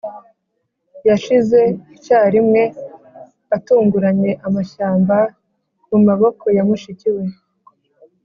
[1.07, 1.59] yashyize
[1.95, 2.63] icyarimwe,
[3.55, 5.17] atunguranye, amashyamba,
[5.89, 7.23] mu maboko ya mushiki we.